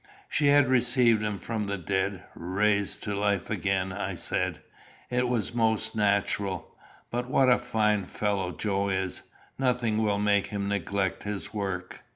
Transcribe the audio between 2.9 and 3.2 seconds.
to